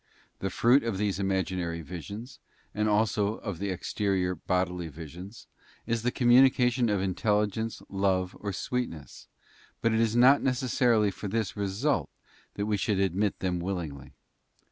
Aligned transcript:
The 0.39 0.49
fruit 0.49 0.83
of 0.83 0.97
these 0.97 1.19
imaginary 1.19 1.83
visions, 1.83 2.39
and 2.73 2.89
also 2.89 3.35
of 3.35 3.59
the 3.59 3.69
exterior 3.69 4.33
bodily 4.33 4.87
visions, 4.87 5.45
is 5.85 6.01
the 6.01 6.09
communication 6.09 6.89
of 6.89 6.99
intelligence, 6.99 7.83
love, 7.87 8.35
or 8.39 8.51
sweet 8.51 8.89
ness, 8.89 9.27
but 9.79 9.93
it 9.93 9.99
is 9.99 10.15
not 10.15 10.41
necessary 10.41 11.11
for 11.11 11.27
this 11.27 11.55
result 11.55 12.09
that 12.55 12.65
we 12.65 12.77
should 12.77 12.97
admit 12.99 13.37
them 13.41 13.59
willingly. 13.59 14.15